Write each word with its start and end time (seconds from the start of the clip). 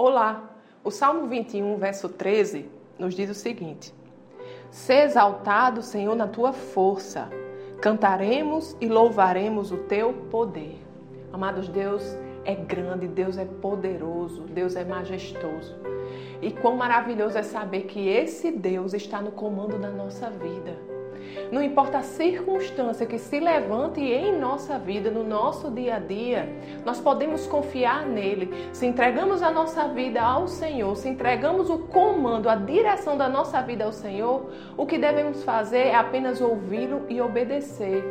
Olá! 0.00 0.48
O 0.84 0.92
Salmo 0.92 1.26
21, 1.26 1.76
verso 1.76 2.08
13, 2.08 2.70
nos 3.00 3.14
diz 3.14 3.28
o 3.30 3.34
seguinte: 3.34 3.92
Se 4.70 4.92
exaltado, 4.92 5.82
Senhor, 5.82 6.14
na 6.14 6.28
tua 6.28 6.52
força, 6.52 7.28
cantaremos 7.80 8.76
e 8.80 8.86
louvaremos 8.86 9.72
o 9.72 9.76
teu 9.76 10.12
poder. 10.30 10.78
Amados, 11.32 11.68
Deus 11.68 12.16
é 12.44 12.54
grande, 12.54 13.08
Deus 13.08 13.36
é 13.36 13.44
poderoso, 13.44 14.42
Deus 14.42 14.76
é 14.76 14.84
majestoso. 14.84 15.76
E 16.40 16.52
quão 16.52 16.76
maravilhoso 16.76 17.36
é 17.36 17.42
saber 17.42 17.86
que 17.86 18.06
esse 18.06 18.52
Deus 18.52 18.94
está 18.94 19.20
no 19.20 19.32
comando 19.32 19.80
da 19.80 19.90
nossa 19.90 20.30
vida. 20.30 20.78
Não 21.50 21.62
importa 21.62 21.98
a 21.98 22.02
circunstância 22.02 23.06
que 23.06 23.18
se 23.18 23.40
levante 23.40 24.00
em 24.00 24.38
nossa 24.38 24.78
vida, 24.78 25.10
no 25.10 25.24
nosso 25.24 25.70
dia 25.70 25.96
a 25.96 25.98
dia, 25.98 26.48
nós 26.84 27.00
podemos 27.00 27.46
confiar 27.46 28.04
nele. 28.06 28.68
Se 28.72 28.86
entregamos 28.86 29.42
a 29.42 29.50
nossa 29.50 29.88
vida 29.88 30.20
ao 30.20 30.46
Senhor, 30.46 30.96
se 30.96 31.08
entregamos 31.08 31.70
o 31.70 31.78
comando, 31.78 32.48
a 32.48 32.54
direção 32.54 33.16
da 33.16 33.28
nossa 33.28 33.60
vida 33.62 33.84
ao 33.84 33.92
Senhor, 33.92 34.50
o 34.76 34.86
que 34.86 34.98
devemos 34.98 35.42
fazer 35.42 35.88
é 35.88 35.94
apenas 35.94 36.40
ouvi-lo 36.40 37.02
e 37.08 37.20
obedecer. 37.20 38.04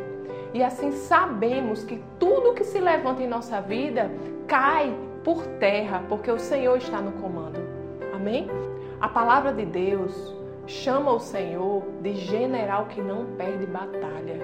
E 0.54 0.62
assim 0.62 0.92
sabemos 0.92 1.84
que 1.84 2.02
tudo 2.18 2.54
que 2.54 2.64
se 2.64 2.78
levanta 2.78 3.22
em 3.22 3.28
nossa 3.28 3.60
vida 3.60 4.10
cai 4.46 4.94
por 5.22 5.46
terra, 5.58 6.02
porque 6.08 6.30
o 6.30 6.38
Senhor 6.38 6.76
está 6.78 7.00
no 7.00 7.12
comando. 7.12 7.60
Amém? 8.14 8.48
A 9.00 9.08
palavra 9.08 9.52
de 9.52 9.64
Deus 9.64 10.34
chama 10.68 11.10
o 11.10 11.18
Senhor 11.18 11.82
de 12.02 12.14
general 12.14 12.86
que 12.86 13.00
não 13.00 13.24
perde 13.36 13.64
batalha. 13.64 14.38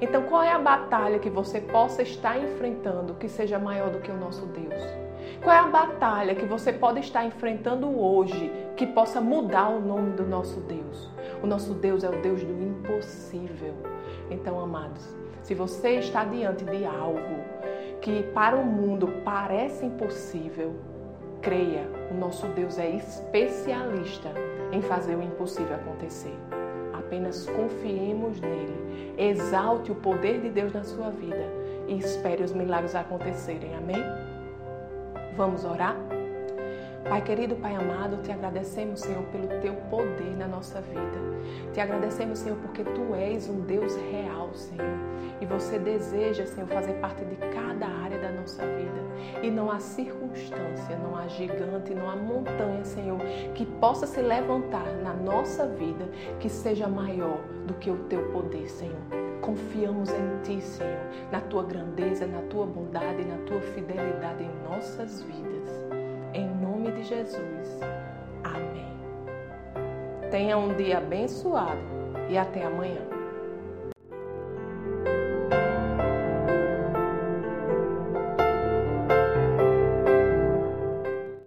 Então, 0.00 0.24
qual 0.24 0.42
é 0.42 0.50
a 0.50 0.58
batalha 0.58 1.20
que 1.20 1.30
você 1.30 1.60
possa 1.60 2.02
estar 2.02 2.36
enfrentando 2.36 3.14
que 3.14 3.28
seja 3.28 3.60
maior 3.60 3.88
do 3.88 4.00
que 4.00 4.10
o 4.10 4.16
nosso 4.16 4.44
Deus? 4.46 4.82
Qual 5.40 5.54
é 5.54 5.60
a 5.60 5.68
batalha 5.68 6.34
que 6.34 6.44
você 6.44 6.72
pode 6.72 6.98
estar 6.98 7.24
enfrentando 7.24 7.96
hoje 7.96 8.52
que 8.76 8.84
possa 8.88 9.20
mudar 9.20 9.68
o 9.68 9.80
nome 9.80 10.10
do 10.16 10.24
nosso 10.24 10.58
Deus? 10.62 11.08
O 11.40 11.46
nosso 11.46 11.74
Deus 11.74 12.02
é 12.02 12.08
o 12.08 12.20
Deus 12.20 12.42
do 12.42 12.60
impossível. 12.60 13.74
Então, 14.30 14.58
amados, 14.58 15.16
se 15.42 15.54
você 15.54 16.00
está 16.00 16.24
diante 16.24 16.64
de 16.64 16.84
algo 16.84 17.42
que 18.00 18.24
para 18.34 18.56
o 18.56 18.64
mundo 18.64 19.20
parece 19.24 19.86
impossível, 19.86 20.74
creia, 21.42 21.86
o 22.10 22.14
nosso 22.14 22.46
Deus 22.48 22.78
é 22.78 22.88
especialista 22.88 24.30
em 24.70 24.80
fazer 24.80 25.16
o 25.16 25.22
impossível 25.22 25.74
acontecer. 25.74 26.34
Apenas 26.94 27.46
confiemos 27.46 28.40
nele, 28.40 29.14
exalte 29.18 29.92
o 29.92 29.94
poder 29.96 30.40
de 30.40 30.48
Deus 30.48 30.72
na 30.72 30.84
sua 30.84 31.10
vida 31.10 31.44
e 31.88 31.98
espere 31.98 32.42
os 32.42 32.52
milagres 32.52 32.94
acontecerem. 32.94 33.74
Amém? 33.74 34.02
Vamos 35.36 35.64
orar? 35.64 35.96
Pai 37.08 37.20
querido, 37.20 37.56
Pai 37.56 37.74
amado, 37.74 38.22
te 38.22 38.30
agradecemos, 38.30 39.00
Senhor, 39.00 39.24
pelo 39.24 39.48
teu 39.60 39.74
poder 39.90 40.36
na 40.36 40.46
nossa 40.46 40.80
vida. 40.80 41.32
Te 41.72 41.80
agradecemos, 41.80 42.38
Senhor, 42.38 42.56
porque 42.58 42.84
tu 42.84 43.14
és 43.14 43.48
um 43.48 43.60
Deus 43.60 43.96
real, 44.10 44.50
Senhor. 44.54 44.96
E 45.40 45.46
você 45.46 45.78
deseja, 45.78 46.46
Senhor, 46.46 46.68
fazer 46.68 46.94
parte 46.94 47.24
de 47.24 47.34
cada 47.36 47.86
E 49.42 49.50
não 49.50 49.70
há 49.70 49.80
circunstância, 49.80 50.96
não 50.96 51.16
há 51.16 51.26
gigante, 51.26 51.92
não 51.92 52.08
há 52.08 52.14
montanha, 52.14 52.84
Senhor, 52.84 53.18
que 53.54 53.66
possa 53.66 54.06
se 54.06 54.22
levantar 54.22 54.86
na 55.02 55.12
nossa 55.12 55.66
vida 55.66 56.08
que 56.38 56.48
seja 56.48 56.86
maior 56.86 57.40
do 57.66 57.74
que 57.74 57.90
o 57.90 57.96
teu 58.04 58.30
poder, 58.30 58.68
Senhor. 58.68 59.02
Confiamos 59.40 60.10
em 60.10 60.42
Ti, 60.44 60.62
Senhor, 60.62 61.00
na 61.32 61.40
Tua 61.40 61.64
grandeza, 61.64 62.24
na 62.24 62.40
Tua 62.42 62.64
bondade, 62.64 63.24
na 63.24 63.38
Tua 63.38 63.60
fidelidade 63.60 64.44
em 64.44 64.70
nossas 64.70 65.22
vidas. 65.22 65.68
Em 66.32 66.48
nome 66.48 66.92
de 66.92 67.02
Jesus. 67.02 67.80
Amém. 68.44 68.92
Tenha 70.30 70.56
um 70.56 70.72
dia 70.74 70.98
abençoado 70.98 71.82
e 72.30 72.38
até 72.38 72.64
amanhã. 72.64 73.11